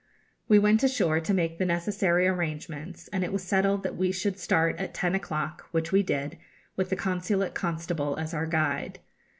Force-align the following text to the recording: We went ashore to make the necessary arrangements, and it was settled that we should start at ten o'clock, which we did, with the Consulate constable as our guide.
We 0.47 0.57
went 0.57 0.81
ashore 0.81 1.19
to 1.19 1.31
make 1.31 1.59
the 1.59 1.65
necessary 1.67 2.25
arrangements, 2.27 3.07
and 3.09 3.23
it 3.23 3.31
was 3.31 3.43
settled 3.43 3.83
that 3.83 3.95
we 3.97 4.11
should 4.11 4.39
start 4.39 4.79
at 4.79 4.95
ten 4.95 5.13
o'clock, 5.13 5.67
which 5.69 5.91
we 5.91 6.01
did, 6.01 6.39
with 6.75 6.89
the 6.89 6.95
Consulate 6.95 7.53
constable 7.53 8.17
as 8.17 8.33
our 8.33 8.47
guide. 8.47 8.97